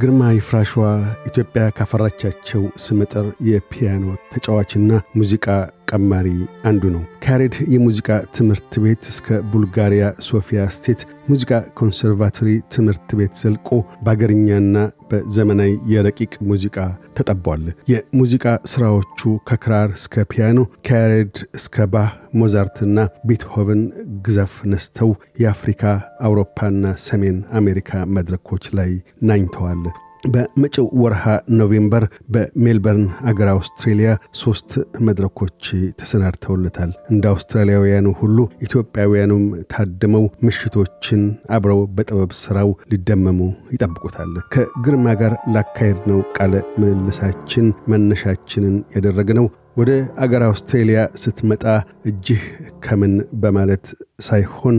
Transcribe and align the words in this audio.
ግርማ 0.00 0.22
ይፍራሸዋ 0.32 0.84
ኢትዮጵያ 1.28 1.62
ካፈራቻቸው 1.76 2.62
ስመጥር 2.84 3.26
የፒያኖ 3.48 4.04
ተጫዋችና 4.32 4.90
ሙዚቃ 5.16 5.46
ቀማሪ 5.90 6.28
አንዱ 6.64 6.84
ነው። 6.94 7.02
ከያሬድ 7.24 7.54
የሙዚቃ 7.72 8.08
ትምህርት 8.36 8.72
ቤት 8.84 9.04
እስከ 9.08 9.38
ቡልጋሪያ 9.50 10.06
ሶፊያ 10.26 10.62
state 10.76 11.00
ሙዚቃ 11.28 11.50
ኮንሰርቫቶሪ 11.78 12.48
ትምህርት 12.74 13.08
ቤት 13.18 13.34
ዘልቆ 13.40 13.68
በአገርኛና 14.04 14.76
በዘመናዊ 15.10 15.72
የረቂቅ 15.86 16.32
ሙዚቃ 16.48 16.76
ተጠቧል። 17.18 17.62
የሙዚቃ 17.88 18.44
ሥራዎቹ 18.66 19.20
ከክራር 19.48 19.90
እስከ 19.96 20.24
ፒያኖ፣ 20.32 20.58
ከያሬድ 20.88 21.36
እስከ 21.54 21.86
ባህ፣ 21.92 22.10
ሞዛርትና 22.36 22.98
ቤትሆቨን 23.26 23.82
ግዘፍ 24.22 24.54
ነስተው 24.72 25.12
የአፍሪካ 25.40 25.82
አውሮፓና 26.20 26.96
ሰሜን 27.06 27.38
አሜሪካ 27.52 28.02
መድረኮች 28.16 28.66
ላይ 28.78 28.92
ናኝተዋል። 29.22 29.84
በመጪው 30.26 30.86
ወርሃ 31.02 31.24
ኖቬምበር 31.58 32.04
በሜልበርን 32.34 33.06
አገር 33.30 33.48
አውስትሬሊያ 33.52 34.10
ሶስት 34.40 34.70
መድረኮች 35.06 35.60
ተሰናድተውለታል። 36.00 36.90
እንደ 37.12 37.24
አውስትራሊያውያኑ 37.32 38.06
ሁሉ 38.20 38.36
ኢትዮጵያውያኑም 38.66 39.44
ታድመው 39.72 40.24
ምሽቶችን 40.46 41.22
አብረው 41.56 41.82
በጥበብ 41.96 42.32
ሥራው 42.42 42.70
ሊደመሙ 42.92 43.40
ይጠብቁታል። 43.74 44.32
ከግርማ 44.54 45.14
ጋር 45.22 45.34
ላካሄድነው 45.54 46.20
ቃለ 46.38 46.54
ምልልሳችን 46.80 47.68
መነሻችንን 47.92 48.76
ያደረግነው 48.96 49.48
ወደ 49.76 49.90
አገር 50.18 50.42
አውስትሬሊያ 50.44 51.00
ስትመጣ 51.22 51.64
እጅህ 52.10 52.42
ከምን 52.84 53.14
በማለት 53.42 53.86
ሳይሆን 54.22 54.76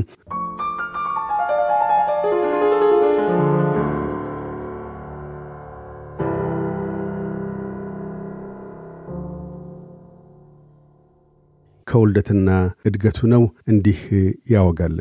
ከውልደትና 11.87 12.49
እድገቱ 12.87 13.19
ነው። 13.33 13.43
እንዲህ 13.71 13.99
ያወጋል። 14.51 14.97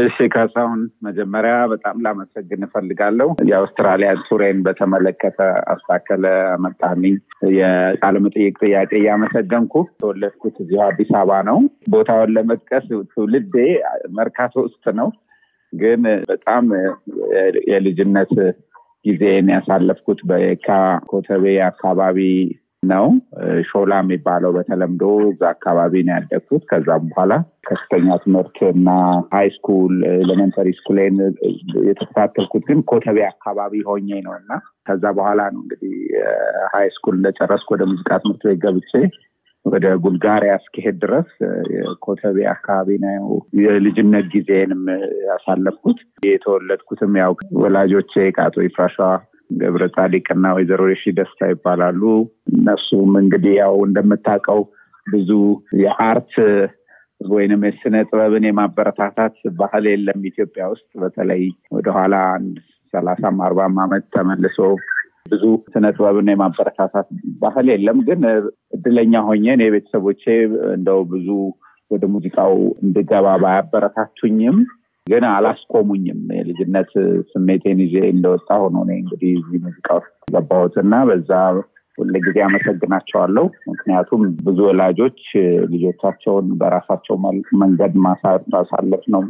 እሺ 0.00 0.16
ካሳሁን፣ 0.32 0.80
መጀመሪያ 1.06 1.54
በጣም 1.72 1.96
ላመሰግን 2.04 2.60
እፈልጋለሁ። 2.66 3.28
የአውስትራሊያን 3.50 4.22
ቱሬን 4.28 4.58
በተመለከተ 4.66 5.38
አስታከለ 5.72 6.24
ለመጣልኝ 6.64 7.14
የቃለ 7.56 8.16
መጠየቅ 8.26 8.54
ጥያቄ 8.62 8.90
እያመሰገንኩ 9.00 9.74
ተወለድኩት 10.00 10.56
እዚሁ 10.64 10.80
አዲስ 10.86 11.10
አበባ 11.20 11.40
ነው። 11.50 11.58
ቦታውን 11.90 12.34
ለመጥቀስ 12.36 12.86
ትውልዴ 13.10 13.56
መርካቶ 14.18 14.54
ውስጥ 14.66 14.84
ነው። 15.00 15.10
ግን 15.72 16.02
በጣም 16.30 16.64
የልጅነት 17.70 18.32
ጊዜን 19.04 19.48
ያሳለፍኩት 19.52 20.20
በየካ 20.28 20.68
ኮተቤ 21.10 21.44
አካባቢ 21.68 22.18
ነው። 22.90 23.06
ሾላ 23.68 23.92
የሚባለው 24.00 24.50
በተለምዶ 24.56 25.02
እዛ 25.28 25.42
አካባቢ 25.52 26.02
ነው 26.06 26.14
ያደግኩት። 26.16 26.62
ከዛም 26.70 27.04
በኋላ 27.10 27.32
ከፍተኛ 27.68 28.16
ትምህርት 28.24 28.58
እና 28.70 28.88
high 29.34 29.48
school 29.56 29.94
elementary 30.14 30.70
school 30.78 30.99
ኤን 30.99 31.16
የተከታተልኩት 31.88 32.64
ግን 32.68 32.80
ኮተቤ 32.90 33.18
አካባቢ 33.28 33.82
ሆኜ 33.88 34.08
ነው 34.26 34.34
እና 34.40 34.50
ከዛ 34.88 35.04
በኋላ 35.18 35.40
ነው 35.54 35.62
እንግዲህ 35.64 35.94
high 36.74 36.88
school 36.96 37.16
እንደጨረስኩ 37.18 37.70
ወደ 37.76 37.84
ሙዚቃ 37.92 38.10
ትምህርት 38.18 38.44
ቤት 38.48 38.60
ገብቼ 38.64 38.92
ወደ 39.64 39.86
ቡልጋሪያ 40.02 40.52
እስኪሄድ 40.60 40.96
ድረስ 41.04 41.30
ኮተቤ 42.04 42.36
አካባቢ 42.52 42.98
ነው 43.04 43.24
የልጅነት 43.62 44.26
ጊዜንም 44.34 44.82
ያሳለፍኩት። 45.26 45.98
የተወለድኩትም 46.26 47.14
ያው 47.20 47.32
ወላጆቼ 47.62 48.14
ከአቶ 48.36 48.56
ይፍራሸዋ 48.66 49.08
ገብረ 49.50 49.84
ጻድቅ 49.94 50.26
እና 50.34 50.46
ወይዘሮ 50.56 50.82
የሺ 50.90 51.12
ደስታ 51.18 51.48
ይባላሉ። 51.50 52.02
እነሱም 52.52 53.12
እንግዲህ 53.22 53.54
ያው 53.60 53.76
እንደምታውቀው 53.86 54.60
ብዙ 55.06 55.30
የ 55.82 56.02
art 56.02 56.32
ወይንም 57.28 57.60
የስነ 57.66 57.96
ጥበብን 58.08 58.46
የማበረታታት 58.46 59.36
ባህል 59.58 59.84
የለም 59.90 60.26
ኢትዮጵያ 60.30 60.64
ውስጥ 60.72 60.88
በተለይ 61.02 61.42
ወደኋላ 61.72 62.14
አንድ 62.34 62.56
ሰላሳም 62.92 63.38
አርባም 63.46 63.78
ዓመት 63.84 64.04
ተመልሶ 64.14 64.58
ብዙ 65.30 65.44
ስነ 65.72 65.86
ጥበብን 65.96 66.28
የማበረታታት 66.32 67.08
ባህል 67.40 67.68
የለም። 67.72 68.00
ግን 68.08 68.20
እድለኛ 68.76 69.22
ሆኜ 69.28 69.46
እኔ 69.54 69.64
ቤተሰቦቼ 69.74 70.24
እንደው 70.76 71.00
ብዙ 71.12 71.28
ወደ 71.90 72.04
ሙዚቃው 72.12 72.54
እንድገባ 72.84 73.26
ባያበረታቱኝም 73.42 74.58
ግን 75.06 75.24
አላስቆሙኝም። 75.30 76.20
የልጅነት 76.36 76.90
ስሜቴን 77.32 77.80
ይዤ 77.84 77.96
እንደወጣ 78.12 78.48
ሆኖ 78.62 78.76
እኔ 78.84 78.92
እንግዲህ 79.00 79.32
እዚህ 79.40 79.58
ሙዚቃ 79.66 79.88
ውስጥ 79.98 80.14
ገባሁት 80.34 80.76
እና 80.82 80.94
በዛ 81.08 81.30
ሁልጊዜ 81.98 82.38
አመሰግናቸዋለሁ። 82.46 83.44
ምክንያቱም 83.70 84.22
ብዙ 84.46 84.58
ወላጆች 84.68 85.20
ልጆቻቸውን 85.72 86.48
በራሳቸው 86.60 87.16
መንገድ 87.62 87.94
ማሳለፍ 88.06 89.04
ነው 89.14 89.22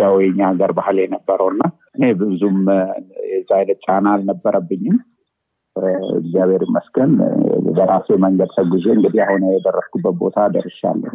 ያው 0.00 0.14
የኛ 0.22 0.40
ሀገር 0.50 0.70
ባህል 0.76 0.96
የነበረው 1.02 1.48
እና 1.54 1.62
እኔ 1.96 2.04
ብዙም 2.20 2.58
የዛ 3.32 3.50
አይነት 3.58 3.78
ጫና 3.86 4.06
አልነበረብኝም። 4.14 4.98
እግዚአብሔር 6.16 6.62
ይመስገን 6.66 7.12
በራሴ 7.68 8.08
መንገድ 8.24 8.50
ተጉዤ 8.56 8.86
እንግዲህ 8.96 9.20
አሁን 9.26 9.44
የደረስኩበት 9.48 10.16
ቦታ 10.20 10.38
ደርሻለሁ። 10.54 11.12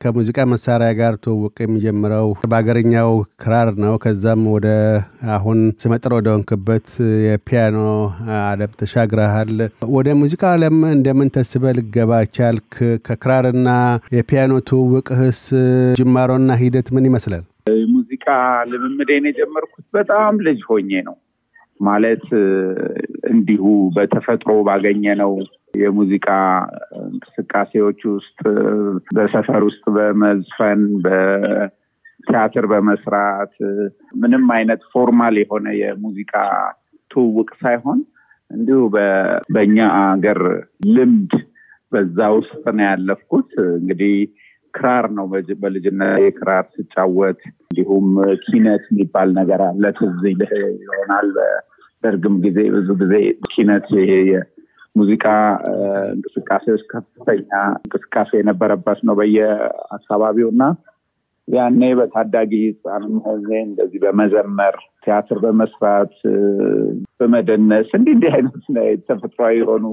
ከሙዚቃ 0.00 0.38
መሳሪያ 0.50 0.90
ጋር 0.98 1.14
ትውውቅ 1.24 1.56
የሚጀምረው 1.60 2.28
በአገርኛው 2.50 3.10
ክራር 3.42 3.68
ነው። 3.82 3.94
ከዛም 4.04 4.42
ወደ 4.54 4.68
አሁን 5.34 5.58
ስመጥር 5.82 6.12
ወደ 6.18 6.28
ሆንክበት 6.34 6.86
የፒያኖ 7.26 7.76
ዓለም 8.40 8.72
ተሻግረሃል። 8.80 9.52
ወደ 9.96 10.08
ሙዚቃ 10.20 10.42
ዓለም 10.54 10.78
እንደምን 10.90 11.32
ተስበህ 11.36 11.74
ልገባ 11.78 12.22
ቻልክ? 12.36 12.72
ከክራርና 13.06 13.68
የፒያኖ 14.16 14.52
ትውውቅህስ 14.70 15.42
ጅማሮና 16.00 16.50
ሂደት 16.62 16.88
ምን 16.96 17.08
ይመስላል? 17.10 17.44
ሙዚቃ 17.94 18.26
ልምምዴን 18.70 19.26
የጀመርኩት 19.28 19.84
በጣም 19.94 20.40
ልጅ 20.46 20.60
ሆኜ 20.68 20.90
ነው። 21.08 21.16
ማለት 21.80 22.24
እንዲሁ 23.30 23.64
በተፈጥሮ 23.96 24.52
ባገኘ 24.66 25.14
ነው 25.20 25.32
የሙዚቃ 25.74 26.28
እንቅስቃሴዎች 27.04 28.00
ውስጥ 28.12 28.40
በሰፈር 29.16 29.62
ውስጥ 29.68 29.84
በመዝፈን 29.96 30.80
በቲያትር 31.04 32.66
በመስራት 32.72 33.54
ምንም 34.22 34.46
አይነት 34.56 34.82
formal 34.94 35.36
የሆነ 35.42 35.68
የሙዚቃ 35.80 36.34
ትውውቅ 37.10 37.50
ሳይሆን 37.62 38.00
እንዲሁ 38.50 38.80
በእኛ 39.54 39.78
አገር 40.02 40.40
ልምድ 40.90 41.32
በዛ 41.92 42.18
ውስጥ 42.36 42.62
ነው 42.70 42.84
ያለፍኩት። 42.86 43.50
እንግዲህ 43.74 44.14
ክራር 44.74 45.06
ነው 45.16 45.24
በልጅነት 45.62 46.12
የክራር 46.24 46.64
ስጫወት፣ 46.74 47.40
እንዲሁም 47.62 48.08
ኪነት 48.44 48.84
የሚባል 48.90 49.28
ነገር 49.38 49.62
አለ። 49.68 49.84
ትዝ 49.98 50.20
ይሆናል 50.82 51.30
በደርግም 52.02 52.36
ጊዜ 52.44 52.58
ብዙ 52.74 52.88
ጊዜ 53.00 53.14
ኪነት 53.50 53.88
ይሄ 53.98 54.12
ሙዚቃ 54.96 55.24
እንቅስቃሴ 56.12 56.64
ከፍተኛ 56.92 57.50
እንቅስቃሴ 57.78 58.30
የነበረበት 58.38 59.00
ነው 59.08 59.14
በየአካባቢው 59.18 60.48
እና 60.54 60.62
ያኔ 61.48 61.82
በታዳጊ 61.98 62.52
ህፃንም 62.64 63.14
ሆኜ 63.24 63.48
እንደዚህ 63.60 64.00
በመዘመር 64.04 64.74
ቲያትር 65.04 65.38
በመስራት 65.44 66.14
በመደነስ 67.20 67.88
እንዲህ 67.98 68.14
እንዲህ 68.16 68.32
አይነት 68.36 68.56
ተፈጥሯዊ 69.08 69.54
የሆኑ 69.60 69.84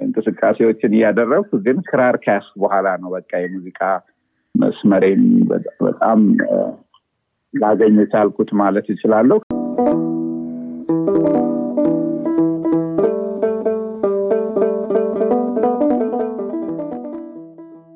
እንቅስቃሴዎችን 0.00 0.96
እያደረግኩ 0.96 1.58
ግን 1.64 1.78
ክራር 1.88 2.16
ከያዝኩ 2.24 2.54
በኋላ 2.64 2.88
ነው 3.02 3.10
በቃ 3.16 3.32
የሙዚቃ 3.42 3.80
መስመሬን 4.54 5.24
በጣም 5.82 6.20
ላገኝ 7.54 7.96
የቻልኩት 8.02 8.50
ማለት 8.62 8.88
ይችላለሁ። 8.92 9.38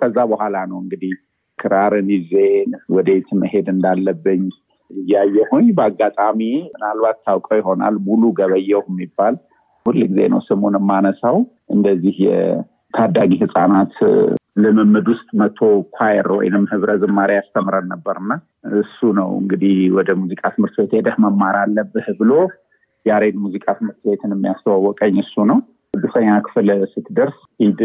ከዛ 0.04 0.18
በኋላ 0.30 0.56
ነው 0.70 0.78
እንግዲህ 0.82 1.12
ክራርን 1.58 2.08
ይዤ 2.14 2.32
ወዴት 2.94 3.28
መሄድ 3.40 3.66
እንዳለብኝ 3.72 4.42
እያየሁኝ 4.90 5.66
በአጋጣሚ 5.76 6.40
ምናልባት 6.72 7.18
ታውቀው 7.26 7.58
ይሆናል 7.60 7.94
ሙሉ 8.06 8.22
ገበየሁ 8.38 8.82
የሚባል 8.88 9.34
ሁልጊዜ 9.86 10.18
ነው 10.32 10.40
ስሙን 10.46 10.76
የማነሳው 10.78 11.36
እንደዚህ 11.74 12.16
የታዳጊ 12.26 13.32
ህፃናት 13.42 13.94
ልምምድ 14.56 15.06
ውስጥ 15.12 15.28
መቶ 15.40 15.60
ኳየር 15.96 16.28
ወይንም 16.36 16.64
ህብረ 16.72 16.90
ዝማሬ 17.02 17.30
ያስተምረን 17.38 17.86
ነበርና 17.92 18.32
እሱ 18.80 18.98
ነው 19.18 19.30
እንግዲህ 19.40 19.74
ወደ 19.96 20.10
ሙዚቃ 20.20 20.42
ትምህርት 20.54 20.76
ቤት 20.80 20.92
ሄደህ 20.98 21.16
መማር 21.24 21.56
አለብህ 21.62 22.06
ብሎ 22.20 22.32
ያሬድ 23.06 23.36
ሙዚቃ 23.44 23.66
ትምህርት 23.78 24.00
ቤትን 24.06 24.34
የሚያስተዋወቀኝ 24.34 25.16
እሱ 25.24 25.34
ነው። 25.50 25.58
ስድስተኛ 25.94 26.28
ክፍል 26.46 26.68
ስትደርስ 26.92 27.38
ሂድ 27.60 27.80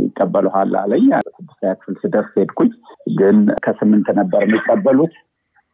ይቀበሉሃል 0.00 0.72
አለኝ። 0.82 1.06
ስድስተኛ 1.30 1.72
ክፍል 1.80 1.96
ስደርስ 2.02 2.32
ሄድኩኝ። 2.38 2.70
ግን 3.18 3.36
ከስምንት 3.64 4.08
ነበር 4.18 4.42
የሚቀበሉት። 4.46 5.14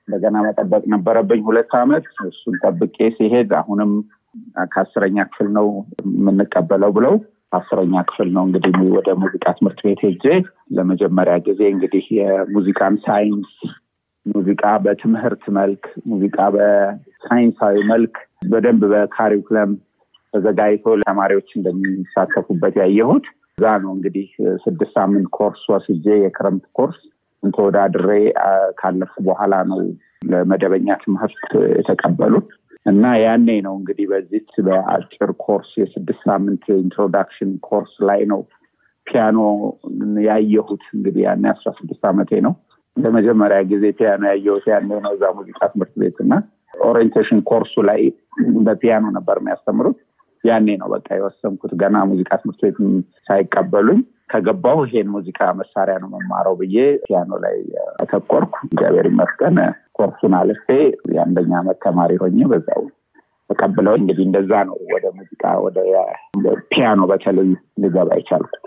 እንደገና 0.09 0.37
መጠበቅ 0.47 0.83
ነበረብኝ 0.95 1.43
ሁለት 1.49 1.73
ዓመት። 1.81 2.07
እሱን 2.29 2.55
ጠብቄ 2.65 2.97
ሲሄድ 3.17 3.53
አሁንም 3.61 3.93
ከአስረኛ 4.73 5.19
ክፍል 5.31 5.49
ነው 5.59 5.67
የምንቀበለው 6.11 6.91
ብለው 6.97 7.15
አስረኛ 7.53 7.95
ክፍል 8.09 8.29
ነው 8.37 8.45
እንግዲህ 8.47 8.75
ወደ 8.97 9.09
ሙዚቃ 9.23 9.45
ትምህርት 9.57 9.81
ቤት 9.87 10.01
ሄጄ 10.07 10.25
ለመጀመሪያ 10.77 11.35
ጊዜ 11.49 11.61
እንግዲህ 11.73 12.05
የሙዚቃን 12.19 12.95
ሳይንስ 13.05 13.51
ሙዚቃ 14.27 14.65
በትምህርት 14.85 15.45
መልክ 15.57 15.85
ሙዚቃ 16.07 16.39
በሳይንሳዊ 16.55 17.77
መልክ 17.93 18.15
በደንብ 18.51 18.83
በ 18.93 19.06
curriculum 19.06 19.71
ተዘጋጅቶ 20.35 20.95
ተማሪዎች 21.03 21.49
እንደሚሳተፉበት 21.59 22.75
ያየሁት 22.83 23.27
እዛ 23.55 23.73
ነው 23.83 23.91
እንግዲህ 23.97 24.29
ስድስት 24.65 24.93
ሳምንት 24.97 25.29
ኮርስ 25.39 25.63
ወስጄ 25.73 26.07
የክረምት 26.21 26.67
ኮርስ 26.79 27.01
ተወዳድሬ 27.43 28.09
ካለፉ 28.81 29.13
በኋላ 29.27 29.55
ነው 29.71 29.79
ለመደበኛ 30.33 30.89
ትምህርት 31.05 31.41
የተቀበሉት 31.79 32.51
እና 32.87 33.05
ያኔ 33.23 33.49
ነው 33.67 33.75
እንግዲህ 33.79 34.07
በዚች 34.13 34.51
በአጭር 34.67 35.31
ኮርስ 35.45 35.71
የስድስት 35.81 36.23
ሳምንት 36.29 36.65
introduction 36.79 37.51
course 37.69 37.93
ላይ 38.09 38.23
ነው 38.33 38.41
ፒያኖ 39.07 39.39
ያየሁት። 40.27 40.83
እንግዲህ 40.97 41.23
ያኔ 41.27 41.45
አስራ 41.53 41.71
ስድስት 41.79 42.05
ዓመቴ 42.11 42.41
ነው። 42.47 42.55
ለመጀመሪያ 42.97 43.59
ጊዜ 43.71 43.85
ፒያኖ 43.99 44.23
ያየሁት 44.31 44.65
ያኔ 44.73 44.91
ነው 45.05 45.13
እዛ 45.17 45.25
ሙዚቃ 45.39 45.61
ትምህርት 45.73 45.95
ቤት 46.03 46.19
እና 46.25 46.35
orientation 46.85 47.41
ኮርሱ 47.51 47.75
ላይ 47.91 48.01
በፒያኖ 48.67 49.05
ነበር 49.17 49.37
የሚያስተምሩት። 49.41 49.99
ያኔ 50.45 50.69
ነው 50.81 50.89
በቃ 50.93 51.09
የወሰንኩት 51.17 51.73
ገና 51.83 51.97
ሙዚቃ 52.11 52.31
ትምህርት 52.41 52.63
ቤት 52.65 52.79
ሳይቀበሉኝ 53.27 54.01
ከገባሁ 54.33 54.79
ይሄን 54.87 55.09
ሙዚቃ 55.15 55.41
መሳሪያ 55.59 55.95
ነው 56.03 56.09
የምማረው 56.15 56.55
ብዬ 56.61 56.77
ፒያኖ 57.05 57.33
ላይ 57.45 57.57
አተኮርኩ። 58.03 58.55
እግዚአብሔር 58.69 59.07
ይመስገን 59.11 59.59
ኮርሱን 59.99 60.35
አልፌ 60.39 60.67
የአንደኛ 61.15 61.53
ዓመት 61.61 61.79
ተማሪ 61.85 62.13
ሆኜ 62.23 62.39
በዛው 62.53 62.85
ተቀብለው 63.51 63.95
እንግዲህ 64.01 64.25
እንደዛ 64.27 64.53
ነው 64.69 64.77
ወደ 64.93 65.07
ሙዚቃ 65.17 65.45
ወደ 65.65 65.79
ፒያኖ 66.71 67.01
በተለይ 67.11 67.51
ልገባ 67.83 68.09
የቻልኩት። 68.19 68.65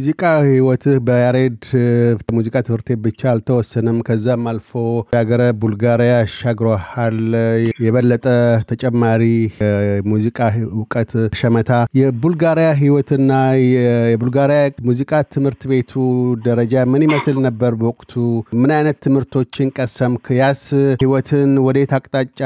ሙዚቃ 0.00 0.20
ህይወትህ 0.44 0.94
በያሬድ 1.06 1.62
ሙዚቃ 2.36 2.54
ትምህርት 2.66 2.86
ቤት 2.90 3.00
ብቻ 3.06 3.20
አልተወሰነም። 3.30 3.96
ከዛም 4.06 4.44
አልፎ 4.50 4.70
የሀገረ 5.06 5.42
ቡልጋሪያ 5.60 6.12
አሻግሮሃል። 6.20 7.18
የበለጠ 7.84 8.24
ተጨማሪ 8.70 9.22
ሙዚቃ 10.12 10.38
እውቀት 10.70 11.10
ሸመታ። 11.40 11.70
የቡልጋሪያ 12.00 12.68
ህይወትና 12.80 13.30
የቡልጋሪያ 13.66 14.60
ሙዚቃ 14.88 15.20
ትምህርት 15.34 15.64
ቤቱ 15.72 15.92
ደረጃ 16.46 16.84
ምን 16.92 17.04
ይመስል 17.06 17.38
ነበር 17.48 17.74
በወቅቱ? 17.80 18.14
ምን 18.60 18.72
አይነት 18.78 18.98
ትምህርቶችን 19.06 19.74
ቀሰምክ? 19.78 20.24
ያስ 20.40 20.62
ህይወትን 21.02 21.52
ወዴት 21.66 21.92
አቅጣጫ 21.98 22.40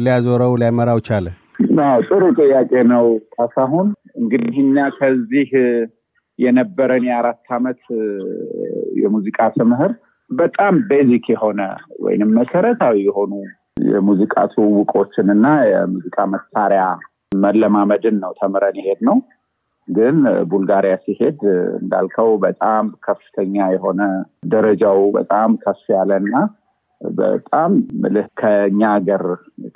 ሊያዞረው 0.00 0.54
ሊያመራው 0.62 1.02
ቻለ? 1.08 1.26
ጥሩ 2.08 2.22
ጥያቄ 2.40 2.72
ነው 2.90 3.06
ካሳሁን። 3.34 3.88
እንግዲህ 4.18 4.56
እኛ 4.62 4.88
ከዚህ 4.96 5.50
የነበረን 6.38 7.04
የአራት 7.08 7.46
ዓመት 7.56 7.82
የሙዚቃ 9.00 9.38
ትምህርት 9.54 9.98
በጣም 10.30 10.74
ቤዚክ 10.88 11.26
የሆነ 11.32 11.60
ወይንም 12.00 12.30
መሰረታዊ 12.38 12.96
የሆኑ 13.04 13.32
የሙዚቃ 13.86 14.34
ትውውቆችን 14.52 15.28
እና 15.34 15.46
የሙዚቃ 15.70 16.18
መሳሪያ 16.34 16.84
መለማመድን 17.38 18.16
ነው 18.22 18.32
ተምረን 18.38 18.78
ይሄድ 18.80 19.00
ነው። 19.08 19.16
ግን 19.88 20.16
ቡልጋሪያ 20.50 20.94
ሲሄድ 21.02 21.40
እንዳልከው 21.80 22.30
በጣም 22.44 22.84
ከፍተኛ 23.04 23.66
የሆነ 23.74 24.00
ደረጃው 24.48 25.00
በጣም 25.18 25.50
ከፍ 25.62 25.82
ያለ 25.94 26.12
እና 26.22 26.34
በጣም 27.00 27.72
ምልህ 28.02 28.26
ከኛ 28.40 28.80
ሀገር 28.92 29.22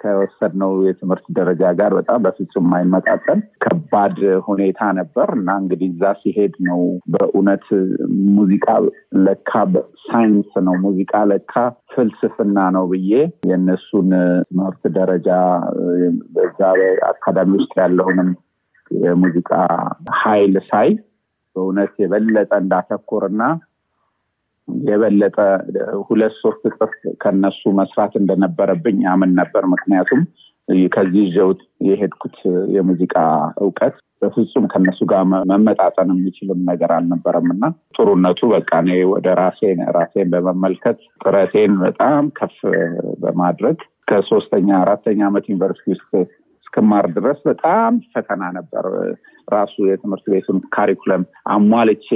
ከወሰድነው 0.00 0.70
የትምህርት 0.87 1.26
ደረጃ 1.38 1.62
ጋር 1.81 1.93
በጣም 1.99 2.20
በፍጹም 2.25 2.64
የማይመጣጠን 2.64 3.40
ከባድ 3.64 4.17
ሁኔታ 4.46 4.90
ነበር 5.00 5.28
እና 5.37 5.58
እንግዲህ 5.62 5.88
እዛ 5.93 6.12
ሲሄድ 6.20 6.55
ነው 6.69 6.81
በእውነት 7.14 7.67
ሙዚቃ 8.37 8.67
ለካ 9.26 9.52
ሳይንስ 10.06 10.50
ነው፣ 10.67 10.76
ሙዚቃ 10.87 11.14
ለካ 11.32 11.55
ፍልስፍና 11.94 12.58
ነው 12.76 12.87
ብዬ 12.93 13.12
የእነሱን 13.50 14.11
ትምህርት 14.49 14.82
ደረጃ 14.99 15.28
በዛ 16.37 16.61
አካዳሚ 17.11 17.52
ውስጥ 17.61 17.72
ያለውንም 17.82 18.31
የሙዚቃ 19.00 19.50
ኃይል 20.20 20.55
ሳይ 20.70 20.88
በእውነት 21.56 21.93
የበለጠ 22.02 22.52
እንዳተኩርና 22.62 23.43
የበለጠ 24.88 25.36
ሁለት 26.08 26.34
ሶስት 26.42 26.62
እጥፍ 26.70 26.92
ከነሱ 27.22 27.62
መስራት 27.78 28.12
እንደነበረብኝ 28.20 29.00
አምን 29.12 29.32
ነበር። 29.40 29.64
ምክንያቱም 29.72 30.22
ከዚህ 30.92 31.22
ይዤው 31.26 31.48
የሄድኩት 31.86 32.36
የሙዚቃ 32.74 33.14
እውቀት 33.62 33.94
በፍጹም 34.22 34.64
ከነሱ 34.72 35.00
ጋር 35.10 35.22
መመጣጠን 35.50 36.10
የሚችልም 36.14 36.60
ነገር 36.70 36.90
አልነበረም 36.96 37.46
እና 37.55 37.64
ጥሩነቱ 37.96 38.40
በቃ 38.52 38.70
እኔ 38.82 38.90
ወደ 39.12 39.29
ራሴን 39.40 39.81
ራሴን 39.96 40.29
በመመልከት 40.34 40.98
ጥረቴን 41.22 41.74
በጣም 41.84 42.26
ከፍ 42.38 42.58
በማድረግ 43.22 43.79
ከሶስተኛ 44.10 44.69
አራተኛ 44.82 45.20
ዓመት 45.29 45.44
ዩኒቨርሲቲ 45.50 45.88
ውስጥ 45.94 46.10
እስክማር 46.72 47.05
ድረስ 47.15 47.39
በጣም 47.48 47.93
ፈተና 48.12 48.43
ነበር። 48.56 48.84
ራሱ 49.48 49.74
የትምህርት 49.86 50.27
ቤቱን 50.32 50.58
ካሪኩለም 50.74 51.22
አሟልቼ 51.53 52.08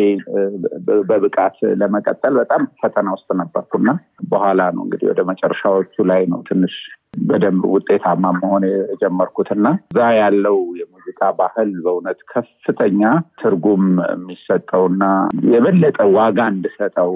በብቃት 1.09 1.57
ለመቀጠል 1.81 2.35
በጣም 2.41 2.63
ፈተና 2.81 3.07
ውስጥ 3.17 3.29
ነበርኩና 3.41 3.91
በኋላ 4.31 4.61
ነው 4.77 4.83
እንግዲህ 4.85 5.09
ወደ 5.11 5.23
መጨረሻዎቹ 5.31 6.05
ላይ 6.11 6.23
ነው 6.33 6.41
ትንሽ 6.51 6.75
በደንብ 7.23 7.65
ውጤታማ 7.73 8.31
መሆን 8.39 8.63
የጀመርኩትና 8.69 9.67
እዛ 9.87 10.07
ያለው 10.19 10.57
የሙዚቃ 10.79 11.21
ባህል 11.39 11.73
በእውነት 11.85 12.21
ከፍተኛ 12.33 13.03
ትርጉም 13.43 13.85
የሚሰጠውና 14.07 15.05
የበለጠ 15.51 15.99
ዋጋ 16.17 16.49
እንድሰጠው 16.55 17.13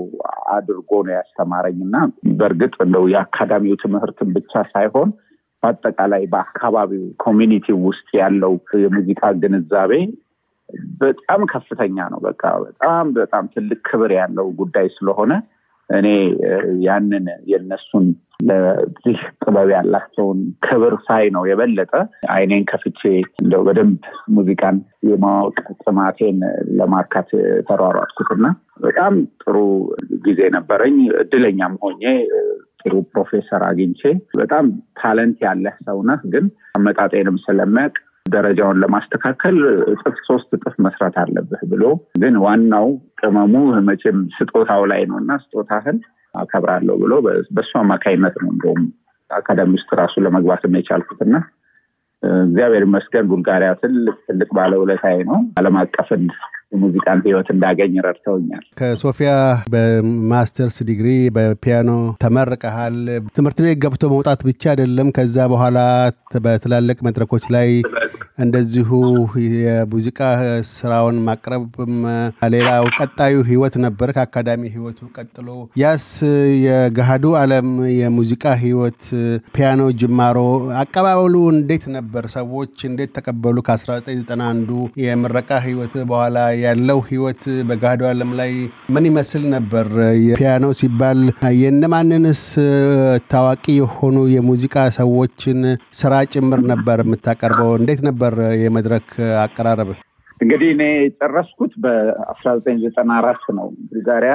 አድርጎ 0.57 0.91
ነው 1.07 1.15
ያስተማረኝ 1.17 1.81
እና 1.87 1.97
በእርግጥ 2.41 2.75
እንደው 2.87 3.07
የአካዳሚው 3.15 3.81
ትምህርትን 3.85 4.31
ብቻ 4.37 4.63
ሳይሆን 4.75 5.11
በአጠቃላይ 5.63 6.25
በአካባቢው 6.33 7.05
ኮሚኒቲ 7.25 7.67
ውስጥ 7.87 8.09
ያለው 8.21 8.53
የሙዚቃ 8.83 9.23
ግንዛቤ 9.43 9.93
በጣም 11.03 11.41
ከፍተኛ 11.53 11.97
ነው። 12.13 12.21
በቃ 12.27 12.43
በጣም 12.65 13.07
በጣም 13.19 13.45
ትልቅ 13.55 13.79
ክብር 13.89 14.11
ያለው 14.19 14.49
ጉዳይ 14.59 14.89
ስለሆነ 14.97 15.33
እኔ 15.91 16.09
ያንን 16.87 17.27
የነሱን 17.51 18.07
ለዚህ 18.49 19.21
ጥበብ 19.43 19.69
ያላቸውን 19.75 20.41
ክብር 20.67 20.95
ሳይ 21.07 21.25
ነው 21.37 21.43
የበለጠ 21.49 21.93
አይኔን 22.35 22.65
ከፍቼ 22.71 23.01
እንደው 23.43 23.63
በደንብ 23.67 24.03
ሙዚቃን 24.37 24.77
የማወቅ 25.11 25.57
ጥማቴን 25.83 26.39
ለማርካት 26.79 27.31
ተሯሯጥኩትና 27.69 28.47
በጣም 28.81 29.15
ጥሩ 29.43 29.57
ጊዜ 30.27 30.41
ነበረኝ። 30.57 30.99
እድለኛም 31.23 31.75
ሆኜ 31.83 32.03
ጥሩ 32.89 32.99
ፕሮፌሰር 33.11 33.63
አግኝቼ 33.67 34.03
በጣም 34.39 34.67
ታለንት 35.01 35.39
ያለህ 35.47 35.75
ሰው 35.87 35.99
ነህ፣ 36.09 36.21
ግን 36.33 36.45
አመጣጤንም 36.79 37.37
ስለሚያውቅ 37.45 37.97
ደረጃውን 38.27 38.81
ለማስተካከል 38.83 39.57
እጥፍ 39.93 40.17
ሶስት 40.29 40.49
እጥፍ 40.57 40.75
መስራት 40.87 41.15
አለብህ 41.23 41.63
ብሎ 41.71 41.85
ግን 42.23 42.35
ዋናው 42.45 42.89
ቅመሙ 43.21 43.55
መቼም 43.89 44.19
ስጦታው 44.37 44.83
ላይ 44.93 45.03
ነው 45.11 45.19
እና 45.23 45.39
ስጦታህን 45.45 45.99
አከብራለሁ 46.35 46.97
ብሎ 47.03 47.13
በእሱ 47.51 47.73
አማካይነት 47.83 48.35
ነው 48.43 48.51
እንደውም 48.55 48.83
አካዳሚ 49.31 49.73
ውስጥ 49.79 49.91
ራሱ 50.01 50.15
ለመግባት 50.25 50.63
የቻልኩት 50.77 51.21
እና 51.27 51.37
እግዚአብሔር 52.43 52.85
ይመስገን 52.87 53.29
ቡልጋሪያ 53.31 53.73
ትልቅ 53.83 54.17
ትልቅ 54.29 54.49
ባለውለታዬ 54.57 55.19
ነው። 55.29 55.39
ዓለም 55.61 55.77
አቀፍን 55.83 56.23
የሙዚቃን 56.73 57.21
ህይወት 57.27 57.49
እንዳገኝ 57.55 57.95
ረድተውኛል። 58.07 58.65
ከሶፊያ 58.81 59.31
በማስተርስ 59.73 60.77
ዲግሪ 60.89 61.09
በፒያኖ 61.37 61.91
ተመርቀሃል። 62.23 62.97
ትምህርት 63.37 63.61
ቤት 63.65 63.79
ገብቶ 63.85 64.11
መውጣት 64.15 64.41
ብቻ 64.49 64.63
አይደለም። 64.73 65.11
ከዛ 65.19 65.47
በኋላ 65.53 65.79
በትላልቅ 66.45 66.99
መድረኮች 67.09 67.47
ላይ 67.57 67.69
እንደዚሁ 68.39 68.91
የሙዚቃ 69.59 70.19
ስራውን 70.71 71.17
ማቅረብም 71.27 71.95
ሌላው 72.55 72.85
ቀጣዩ 72.99 73.35
ህይወት 73.49 73.75
ነበር 73.85 74.09
ከአካዳሚ 74.17 74.63
ህይወቱ 74.75 75.01
ቀጥሎ። 75.17 75.49
ያስ 75.83 76.07
የገሃዱ 76.67 77.25
ዓለም 77.41 77.69
የሙዚቃ 77.99 78.45
ህይወት 78.63 79.03
ፒያኖ 79.57 79.81
ጅማሮ 80.01 80.39
አቀባበሉ 80.83 81.35
እንዴት 81.55 81.85
ነበር? 81.97 82.25
ሰዎች 82.37 82.77
እንዴት 82.91 83.11
ተቀበሉ? 83.19 83.57
ከ1991 83.69 84.73
የምረቃ 85.05 85.51
ህይወት 85.67 85.97
በኋላ 86.11 86.37
ያለው 86.65 87.01
ህይወት 87.11 87.43
በገሃዱ 87.69 88.03
ዓለም 88.13 88.31
ላይ 88.41 88.53
ምን 88.95 89.07
ይመስል 89.11 89.45
ነበር? 89.57 89.87
የፒያኖ 90.29 90.65
ሲባል 90.81 91.21
የነማንንስ 91.63 92.45
ታዋቂ 93.33 93.65
የሆኑ 93.81 94.17
የሙዚቃ 94.37 94.75
ሰዎችን 94.99 95.61
ስራ 95.99 96.15
ጭምር 96.33 96.63
ነበር 96.73 96.99
የምታቀርበው? 97.05 97.73
እንዴት 97.81 98.01
ነበር 98.09 98.28
የመድረክ 98.63 99.09
አቀራረብ? 99.43 99.91
እንግዲህ 100.41 100.69
እኔ 100.75 100.83
የጨረስኩት 100.97 101.73
በአስራ 101.85 102.49
ዘጠኝ 102.59 102.77
ዘጠና 102.85 103.11
አራት 103.21 103.45
ነው 103.59 103.67
ቡልጋሪያ 103.89 104.35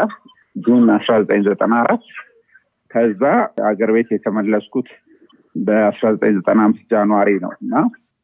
ጁን 0.56 0.88
አስራ 0.96 1.14
ዘጠኝ 1.22 1.42
ዘጠና 1.48 1.74
አራት 1.84 2.06
ከዛ 2.92 3.22
አገር 3.70 3.92
ቤት 3.96 4.10
የተመለስኩት 4.14 4.90
በአስራ 5.56 6.06
ዘጠኝ 6.16 6.34
ዘጠና 6.38 6.60
አምስት 6.68 6.86
ጃንዋሪ 6.92 7.30
ነው 7.46 7.52
እና 7.58 7.74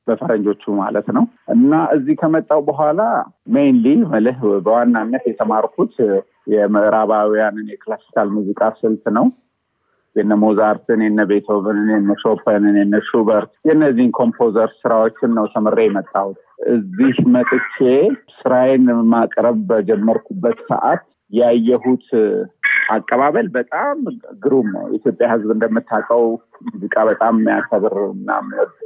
በፈረንጆቹ 0.07 0.63
ማለት 0.81 1.07
ነው 1.15 1.23
እና 1.55 1.73
እዚህ 1.95 2.15
ከመጣሁ 2.21 2.61
በኋላ 2.69 3.01
mainly 3.55 3.87
መልህ 4.13 4.37
በዋናነት 4.65 5.23
የተማርኩት 5.29 5.93
የምዕራባውያንን 6.53 7.67
የክላሲካል 7.73 8.29
ሙዚቃ 8.37 8.69
ስልት 8.81 9.05
ነው። 9.17 9.25
የነ 10.15 10.33
ሞዛርትን፣ 10.41 11.01
የነ 11.05 11.21
ቤቶቨንን፣ 11.29 11.89
የነ 11.93 12.13
ሾፐንን፣ 12.21 12.75
የነ 12.79 12.97
ሹበርት 13.09 13.51
የእነዚህን 13.67 14.11
composer 14.17 14.69
ስራዎችን 14.79 15.31
ነው 15.37 15.45
ተምሬ 15.53 15.79
የመጣሁት። 15.85 16.39
እዚህ 16.71 17.17
መጥቼ 17.35 17.77
ስራዬን 18.39 18.85
ማቅረብ 19.11 19.59
በጀመርኩበት 19.69 20.59
ሰዓት 20.69 21.03
ያየሁት 21.33 22.07
አቀባበል 22.89 23.47
በጣም 23.55 23.97
ግሩም 24.43 24.67
ነው። 24.75 24.83
የኢትዮጵያ 24.87 25.27
ሕዝብ 25.33 25.49
እንደምታውቀው 25.55 26.23
ሙዚቃ 26.67 26.95
በጣም 27.09 27.33
የሚያከብር 27.39 27.95
እና 28.13 28.29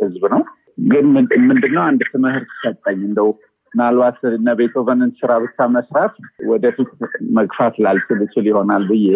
ሕዝብ 0.02 0.24
ነው። 0.34 0.42
ግን 0.88 1.06
ምንድነው 1.48 1.84
አንድ 1.84 2.02
ትምህርት 2.14 2.52
ሰጠኝ። 2.62 3.00
እንደው 3.08 3.30
ምናልባት 3.74 4.18
እነ 4.32 4.50
ቤቶቨንን 4.60 5.12
ስራ 5.20 5.32
ብቻ 5.44 5.68
መስራት 5.76 6.16
ወደፊት 6.48 6.90
መግፋት 7.38 7.76
ላልችል 7.86 8.20
ይችል 8.26 8.46
ይሆናል 8.50 8.84
ብዬ 8.90 9.08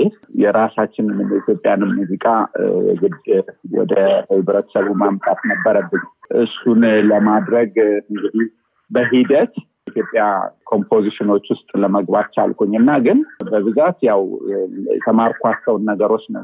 የራሳችንን 0.42 1.20
የኢትዮጵያንን 1.26 1.92
ሙዚቃ 2.00 2.26
ግድ 3.02 3.18
ወደ 3.78 3.94
ህብረተሰቡ 4.32 4.88
ማምጣት 5.04 5.42
ነበረብኝ። 5.52 6.06
እሱን 6.42 6.82
ለማድረግ 7.12 7.74
እንግዲህ 8.06 8.46
በሂደት 8.92 9.54
ኢትዮጵያ 9.90 10.24
composition 10.68 11.25
ኦች 11.25 11.46
ውስጥ 11.54 11.70
ለመግባት 11.84 12.28
ቻልኩኝ 12.36 12.74
እና 12.80 12.92
ግን 13.06 13.20
በብዛት 13.48 14.00
ያው 14.08 14.22
የተማርኳቸውን 14.96 15.86
ነገሮች 15.92 16.26
ነው 16.30 16.42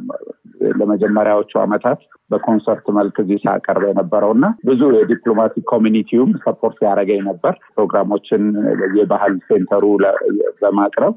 ለመጀመሪያዎቹ 0.80 1.52
ዓመታት 1.62 2.00
በኮንሰርት 2.32 2.86
መልክ 2.98 3.16
እዚህ 3.24 3.40
ሳቀርብ 3.46 3.84
የነበረው 3.88 4.32
እና 4.36 4.46
ብዙ 4.66 4.82
የ 4.96 5.07
diplomatic 5.07 5.66
community 5.74 6.14
ውም 6.14 6.32
support 6.46 6.80
ያደረገኝ 6.86 7.22
ነበር። 7.30 7.56
ፕሮግራሞችን 7.76 8.44
የባህል 9.00 9.36
center 9.48 9.76
ኡ 9.76 9.86
በማቅረብ 10.62 11.16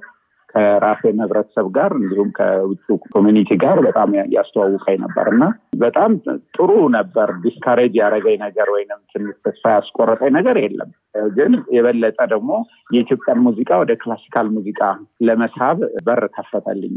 ከራሴን 0.57 1.23
ህብረተሰብ 1.23 1.67
ጋር 1.75 1.91
እንዲሁም 1.99 2.29
ከውጭ 2.37 2.85
community 3.15 3.51
ጋር 3.65 3.79
በጣም 3.87 4.09
ያስተዋውቀኝ 4.37 4.99
ነበር 5.05 5.27
እና 5.35 5.45
በጣም 5.79 6.11
ጥሩ 6.57 6.69
ነበር። 6.97 7.31
discourage 7.43 7.95
ያደረገኝ 8.01 8.39
ነገር 8.45 8.69
ወይም 8.75 8.93
ትንሽ 9.13 9.35
ተስፋ 9.47 9.75
ያስቆረጠኝ 9.75 10.33
ነገር 10.39 10.59
የለም። 10.63 10.93
ግን 11.37 11.53
የበለጠ 11.75 12.19
ደግሞ 12.33 12.51
የኢትዮጵያን 12.95 13.45
ሙዚቃ 13.45 13.71
ወደ 13.83 13.93
ክላሲካል 14.01 14.49
ሙዚቃ 14.57 14.81
ለመሳብ 15.27 15.77
በር 16.07 16.23
ከፈተልኝ። 16.35 16.97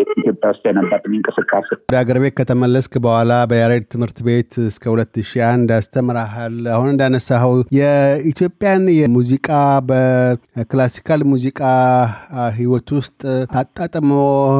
ኢትዮጵያ 0.00 0.48
ውስጥ 0.52 0.62
የነበርን 0.68 1.14
እንቅስቃሴ 1.16 1.68
ወደ 1.82 1.96
አገር 2.00 2.18
ቤት 2.22 2.34
ከተመለስክ 2.38 2.94
በኋላ 3.04 3.32
በያሬድ 3.50 3.84
ትምህርት 3.94 4.18
ቤት 4.26 4.52
እስከ 4.66 4.84
ሁለት 4.92 5.14
ሺህ 5.30 5.42
አንድ 5.48 5.70
አስተምረሃል። 5.76 6.56
አሁን 6.74 6.88
እንዳነሳኸው 6.92 7.54
የኢትዮጵያን 7.78 8.84
የሙዚቃ 8.98 9.48
በክላሲካል 9.90 11.22
ሙዚቃ 11.32 11.60
ህይወት 12.56 12.88
ውስጥ 12.96 13.20
አጣጥሞ 13.60 14.10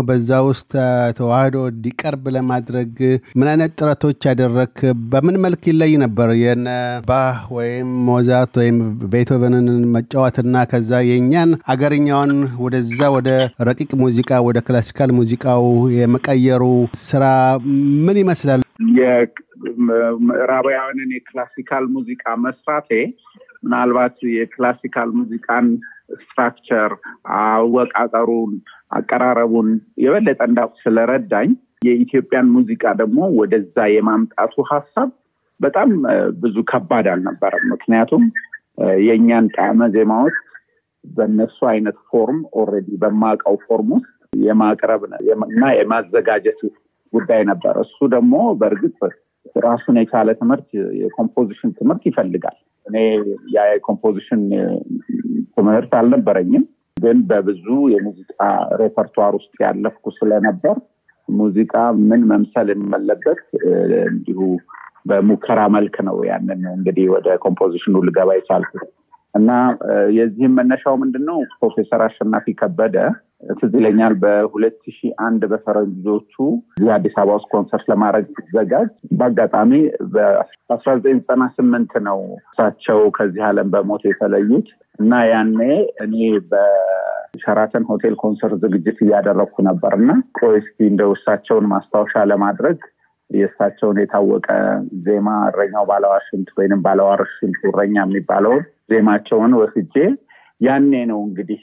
በዛ 0.09 0.29
ውስጥ 0.49 0.71
ተዋህዶ 1.19 1.57
እንዲቀርብ 1.71 2.25
ለማድረግ 2.37 2.93
ምን 3.39 3.49
አይነት 3.53 3.73
ጥረቶች 3.79 4.21
ያደረክ? 4.29 4.77
በምን 5.13 5.37
መልክ 5.45 5.63
ይለይ 5.71 5.93
ነበር 6.05 6.29
የነ 6.43 6.69
ባህ 7.09 7.39
ወይም 7.57 7.89
ሞዛርት 8.09 8.53
ወይም 8.61 8.77
ቤቶቨንን 9.15 9.67
መጫወትና 9.97 10.65
ከዛ 10.73 11.01
የእኛን 11.09 11.51
አገርኛውን 11.75 12.33
ወደዛ 12.65 13.01
ወደ 13.17 13.29
ረቂቅ 13.69 13.91
ሙዚቃ 14.05 14.41
ወደ 14.49 14.61
ክላሲካል 14.67 15.13
ሙዚቃው 15.19 15.67
የመቀየሩ 15.99 16.63
ስራ 17.07 17.25
ምን 18.07 18.19
ይመስላል? 18.23 18.61
የምዕራባውያንን 18.87 21.11
የክላሲካል 21.17 21.85
ሙዚቃ 21.95 22.25
መስራቴ 22.45 22.91
ምናልባት 23.65 24.17
የክላሲካል 24.35 25.11
ሙዚቃን 25.19 25.67
structure፣ 26.21 26.93
አወቃቀሩን፣ 27.39 28.53
አቀራረቡን 28.97 29.69
የበለጠ 30.05 30.41
እንዳውቅ 30.49 30.75
ስለረዳኝ 30.83 31.51
የኢትዮጵያን 31.89 32.49
ሙዚቃ 32.57 32.85
ደግሞ 33.01 33.21
ወደዛ 33.39 33.87
የማምጣቱ 33.93 34.55
ሀሳብ 34.71 35.09
በጣም 35.61 35.91
ብዙ 36.43 36.57
ከባድ 36.71 37.07
አልነበረም። 37.13 37.65
ምክንያቱም 37.73 38.23
የእኛን 39.05 39.47
ጣዕመ 39.57 39.87
ዜማዎች 39.97 40.37
በእነሱ 41.05 41.59
አይነት 41.73 41.97
form 42.09 42.39
already 42.61 42.89
በማውቀው 43.03 43.57
form 43.67 43.91
ውስጥ 43.97 44.11
የማቅረብ 44.43 45.03
እና 45.49 45.65
የማዘጋጀት 45.79 46.61
ጉዳይ 47.13 47.43
ነበር። 47.51 47.75
እሱ 47.85 47.99
ደግሞ 48.15 48.35
በእርግጥ 48.61 48.97
ራሱን 49.65 49.97
የቻለ 50.01 50.29
ትምህርት 50.41 50.69
የ 51.01 51.12
composition 51.12 51.75
ትምህርት 51.79 52.05
ይፈልጋል። 52.11 52.57
እኔ 52.95 53.03
የ 53.55 53.68
composition 53.68 54.43
ትምህርት 55.57 55.93
አልነበረኝም፣ 55.99 56.65
ግን 56.97 57.19
በብዙ 57.31 57.65
የሙዚቃ 57.93 58.41
repertoire 58.81 59.33
ውስጥ 59.39 59.55
ያለፍኩ 59.65 60.13
ስለነበር 60.19 60.77
ሙዚቃ 61.29 61.75
ምን 62.09 62.23
መምሰል 62.31 62.69
እንዳለበት 62.75 63.41
እንዲሁ 64.09 64.41
በሙከራ 65.07 65.61
መልክ 65.77 65.97
ነው 66.09 66.17
ያንን 66.29 66.63
እንግዲህ 66.75 67.07
ወደ 67.15 67.29
composition 67.45 67.94
ኡ 67.94 68.03
ልገባ 68.07 68.31
የቻልኩት 68.37 68.85
እና 69.35 69.51
የዚህም 70.17 70.55
መነሻው 70.59 70.95
ምንድን 71.03 71.25
ነው? 71.31 71.39
ፕሮፌሰር 71.59 72.03
አሸናፊ 72.07 72.55
ከበደ 72.61 72.97
ትዝ 73.43 73.73
ይለኛል 73.79 74.15
በሁለት 74.23 74.79
ሺህ 74.89 75.11
አንድ 75.27 75.43
በፈረንጆቹ 75.51 76.35
እዚህ 76.77 76.91
አዲስ 76.95 77.15
አበባ 77.21 77.37
ውስጥ 77.39 77.49
ኮንሰርት 77.55 77.87
ለማድረግ 77.93 78.27
ሲዘጋጅ። 78.39 78.89
በአጋጣሚ 79.19 79.73
በአስራ 80.15 80.89
ዘጠኝ 80.97 81.19
ዘጠና 81.21 81.45
ስምንት 81.57 81.93
ነው 82.07 82.21
እሳቸው 82.43 83.01
ከዚህ 83.17 83.45
ዓለም 83.49 83.71
በሞት 83.75 84.05
የተለዩት 84.09 84.69
እና 84.99 85.13
ያኔ 85.31 85.59
እኔ 86.05 86.17
በሸራተን 86.51 87.87
ሆቴል 87.91 88.17
ኮንሰርት 88.23 88.59
ዝግጅት 88.65 88.99
እያደረግኩ 89.05 89.57
ነበር 89.69 89.95
እና 90.01 90.11
ቆይ 90.41 90.57
እስኪ 90.63 90.79
እሳቸውን 91.15 91.67
ማስታወሻ 91.73 92.25
ለማድረግ 92.33 92.79
የእሳቸውን 93.31 93.99
የታወቀ 94.01 94.49
ዜማ 95.05 95.29
እረኛው 95.49 95.85
ባለዋሽንት 95.91 96.49
ወይንም 96.59 96.81
ባለዋርሽንቱ 96.85 97.61
እረኛ 97.71 97.97
የሚባለውን 98.05 98.63
ዜማቸውን 98.91 99.53
ወስጄ 99.61 99.95
ያኔ 100.61 100.93
ነው 101.11 101.21
እንግዲህ 101.27 101.63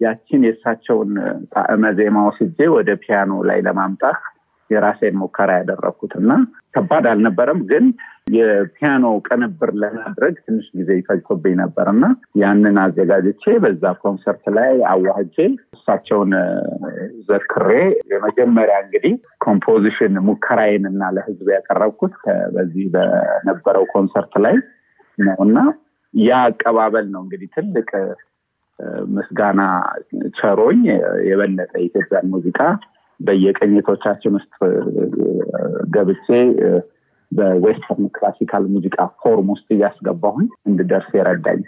ያችን 0.00 0.46
የእሳቸውን 0.46 1.12
ጣዕመ 1.54 1.92
ዜማ 1.98 2.24
ወስጄ 2.28 2.58
ወደ 2.74 2.90
ፒያኖ 3.02 3.32
ላይ 3.48 3.58
ለማምጣት 3.66 4.20
የራሴን 4.70 5.16
ሙከራ 5.20 5.50
ያደረግኩት 5.58 6.12
እና 6.20 6.30
ከባድ 6.74 7.04
አልነበረም። 7.10 7.60
ግን 7.70 7.84
የፒያኖ 8.34 9.04
ቅንብር 9.26 9.70
ለማድረግ 9.82 10.34
ትንሽ 10.46 10.66
ጊዜ 10.78 10.90
ይፈጅቶብኝ 10.98 11.54
ነበር 11.60 11.86
እና 11.92 12.04
ያንን 12.40 12.76
አዘጋጅቼ 12.84 13.44
በዛ 13.64 13.92
ኮንሰርት 14.02 14.44
ላይ 14.56 14.72
አዋህጄ 14.92 15.36
እሳቸውን 15.76 16.32
ዘክሬ 17.28 17.68
የመጀመሪያ 18.12 18.76
እንግዲህ 18.84 19.14
composition 19.46 20.16
ሙከራዬን 20.28 20.86
እና 20.92 21.10
ለህዝብ 21.16 21.48
ያቀረብኩት 21.56 22.16
በዚህ 22.54 22.86
በነበረው 22.94 23.86
ኮንሰርት 23.94 24.34
ላይ 24.46 24.56
ነው 25.18 25.38
እና 25.46 25.58
ያ 26.14 26.40
አቀባበል 26.48 27.06
ነው 27.12 27.20
እንግዲህ 27.24 27.48
ትልቅ 27.54 27.88
ምስጋና 29.08 29.62
ቸሮኝ 30.38 30.80
የበለጠ 31.28 31.72
የኢትዮጵያን 31.76 32.30
ሙዚቃ 32.30 32.60
በየቅኝቶቻችን 33.20 34.36
ውስጥ 34.38 34.54
ገብቼ 35.90 36.26
በ 37.32 37.49
western 37.49 38.08
classical 38.16 38.64
ሙዚቃ 38.66 38.96
ፎርም 39.22 39.48
ውስጥ 39.50 39.68
እያስገባሁኝ 39.76 40.48
እንድደርስ 40.66 41.08
የረዳኝ 41.14 41.60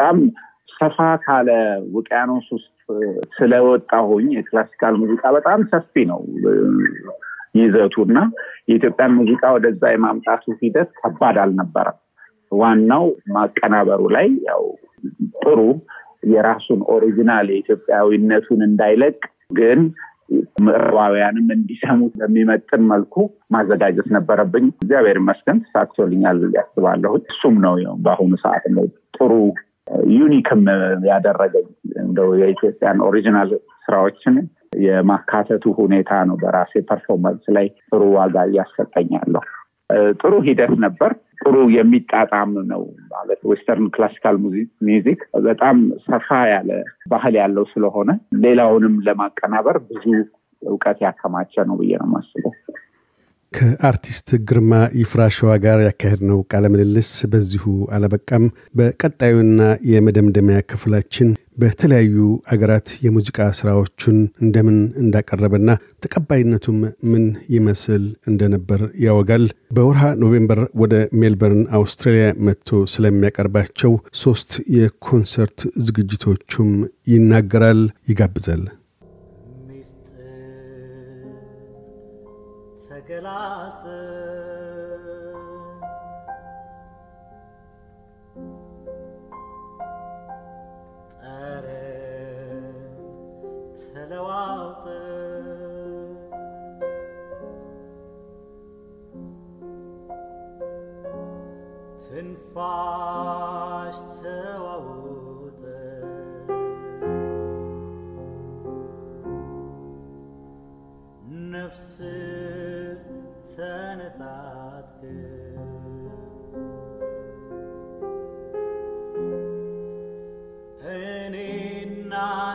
በጣም 0.00 0.18
ሰፋ 0.74 0.98
ካለ 1.22 1.48
ውቅያኖስ 1.94 2.46
ውስጥ 2.54 2.68
ስለወጣሁኝ 3.34 4.26
የ 4.36 4.47
classical 4.47 4.94
ሙዚቃ 5.00 5.22
በጣም 5.36 5.60
ሰፊ 5.72 6.02
ነው 6.10 6.20
ይዘቱ 7.54 7.94
እና 8.06 8.18
የኢትዮጵያን 8.68 9.12
ሙዚቃ 9.18 9.42
ወደዛ 9.56 9.82
የማምጣቱ 9.92 10.54
ሂደት 10.60 10.90
ከባድ 11.00 11.38
አልነበረም። 11.42 11.98
ዋናው 12.52 13.04
ማቀናበሩ 13.34 14.02
ላይ 14.16 14.28
ያው 14.48 14.64
ጥሩ 15.42 15.58
የራሱን 16.30 16.80
original 16.94 17.48
የኢትዮጵያዊነቱን 17.52 18.62
እንዳይለቅ 18.68 19.18
ግን 19.52 19.80
ምዕራባውያንም 20.64 21.46
እንዲሰሙት 21.54 22.14
በሚመጥን 22.20 22.84
መልኩ 22.90 23.14
ማዘጋጀት 23.54 24.08
ነበረብኝ። 24.16 24.66
እግዚአብሔር 24.78 25.18
ይመስገን 25.22 25.60
ተሳክቶልኛል 25.66 26.40
ያስባለሁ። 26.58 27.12
እሱም 27.24 27.56
ነው 27.66 27.74
በአሁኑ 28.04 28.32
ሰዓት 28.44 28.66
ጥሩ 29.16 29.32
unique 30.14 30.50
ም 30.50 30.62
ያደረገኝ 31.10 31.66
እንደው 32.02 32.28
የኢትዮጵያን 32.40 32.98
original 33.06 33.50
ስራዎችን 33.84 34.34
የማካተቱ 34.84 35.64
ሁኔታ 35.78 36.10
ነው 36.28 36.36
በራሴ 36.42 36.82
performance 36.90 37.44
ላይ 37.56 37.66
ጥሩ 37.88 38.02
ዋጋ 38.16 38.44
እያሰጠኛለሁ። 38.50 39.42
ጥሩ 40.20 40.32
ሂደት 40.46 40.74
ነበር። 40.84 41.12
ጥሩ 41.42 41.56
የሚጣጣም 41.74 42.50
ነው 42.70 42.82
ማለት 43.12 43.40
western 43.50 43.86
classical 43.94 44.36
music 44.88 45.20
በጣም 45.46 45.76
ሰፋ 46.06 46.28
ያለ 46.52 46.70
ባህል 47.12 47.34
ያለው 47.40 47.64
ስለሆነ 47.72 48.10
ሌላውንም 48.44 48.96
ለማቀናበር 49.06 49.78
ብዙ 49.88 50.04
እውቀት 50.62 50.98
ያከማቸ 51.04 51.54
ነው 51.68 51.76
ብዬ 51.80 51.92
ነው 52.00 52.08
የማስበው። 52.08 52.52
ከአርቲስት 53.52 54.28
ግርማ 54.48 54.72
ይፍራሸዋ 55.00 55.50
ጋር 55.64 55.78
ያካሄድነው 55.84 56.38
ቃለ 56.50 56.64
ምልልስ 56.72 57.10
በዚሁ 57.32 57.64
አለበቃም። 57.94 58.44
በቀጣዩና 58.78 59.60
የመደምደሚያ 59.90 60.58
ክፍላችን 60.70 61.30
በተለያዩ 61.58 62.18
አገራት 62.52 62.88
የሙዚቃ 63.04 63.38
ስራዎቹን 63.58 64.18
እንደምን 64.42 64.78
እንዳቀረበና 65.02 65.70
ተቀባይነቱም 66.04 66.78
ምን 67.10 67.24
ይመስል 67.54 68.04
እንደነበር 68.30 68.82
ያወጋል። 69.04 69.44
በወርሃ 69.70 70.04
ኖቬምበር 70.22 70.60
ወደ 70.82 70.94
ሜልበርን 71.20 71.64
አውስትራሊያ 71.78 72.28
መጥቶ 72.48 72.82
ስለሚያቀርባቸው 72.94 73.94
ሶስት 74.22 74.50
የኮንሰርት 74.78 75.60
ዝግጅቶቹም 75.88 76.72
ይናገራል፣ 77.12 77.82
ይጋብዛል። 78.10 78.64
gelaltă. 83.10 84.09